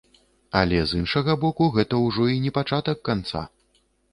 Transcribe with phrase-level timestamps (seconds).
[0.61, 3.41] Але, з іншага боку, гэта ўжо і не пачатак канца.